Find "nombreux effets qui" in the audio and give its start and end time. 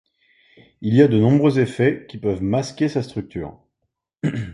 1.19-2.17